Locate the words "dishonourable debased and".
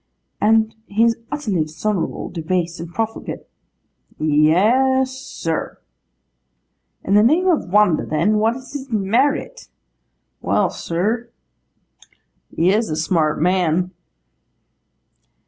1.61-2.91